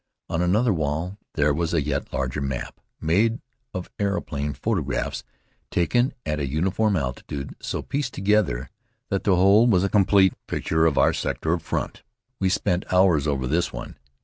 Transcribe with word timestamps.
On 0.29 0.41
another 0.41 0.73
wall 0.73 1.19
there 1.35 1.53
was 1.53 1.75
a 1.75 1.81
yet 1.83 2.11
larger 2.11 2.41
map, 2.41 2.79
made 2.99 3.39
of 3.71 3.87
aeroplane 3.99 4.53
photographs 4.53 5.23
taken 5.69 6.11
at 6.25 6.39
a 6.39 6.47
uniform 6.49 6.95
altitude 6.95 7.49
and 7.49 7.55
so 7.61 7.83
pieced 7.83 8.15
together 8.15 8.71
that 9.09 9.25
the 9.25 9.35
whole 9.35 9.67
was 9.67 9.83
a 9.83 9.89
complete 9.89 10.33
picture 10.47 10.87
of 10.87 10.97
our 10.97 11.13
sector 11.13 11.53
of 11.53 11.61
front. 11.61 12.01
We 12.39 12.49
spent 12.49 12.91
hours 12.91 13.27
over 13.27 13.45
this 13.45 13.71
one. 13.71 13.95